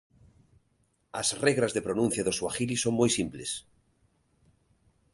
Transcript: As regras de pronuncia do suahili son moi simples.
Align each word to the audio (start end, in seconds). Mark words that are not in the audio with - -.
As 1.21 1.27
regras 1.45 1.71
de 1.73 1.85
pronuncia 1.87 2.25
do 2.27 2.33
suahili 2.37 2.77
son 2.83 2.93
moi 2.99 3.09
simples. 3.17 3.51